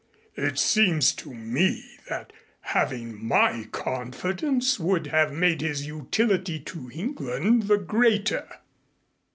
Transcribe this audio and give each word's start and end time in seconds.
It 0.35 0.57
seems 0.57 1.13
to 1.17 1.31
me 1.31 1.99
that 2.09 2.33
having 2.61 3.23
my 3.23 3.65
confidence 3.71 4.79
would 4.79 5.05
have 5.05 5.31
made 5.31 5.61
his 5.61 5.85
utility 5.85 6.59
to 6.61 6.89
England 6.91 7.67
the 7.67 7.77
greater." 7.77 8.49